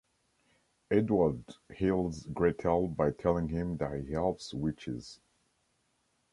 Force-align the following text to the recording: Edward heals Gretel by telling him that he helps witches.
Edward 0.89 1.43
heals 1.71 2.25
Gretel 2.33 2.87
by 2.87 3.11
telling 3.11 3.49
him 3.49 3.77
that 3.77 4.01
he 4.01 4.13
helps 4.13 4.51
witches. 4.51 5.19